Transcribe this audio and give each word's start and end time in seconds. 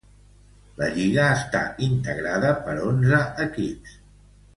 La 0.77 0.87
lliga 0.95 1.25
està 1.33 1.61
integrada 1.89 2.55
per 2.69 2.75
onze 2.87 3.21
equips. 3.45 3.95